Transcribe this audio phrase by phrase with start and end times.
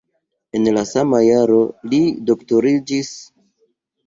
[0.59, 1.59] En la sama jaro
[1.93, 2.01] li
[2.31, 3.13] doktoriĝis.